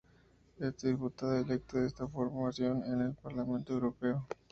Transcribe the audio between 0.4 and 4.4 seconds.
Es diputada electa de esta formación en el Parlamento europeo.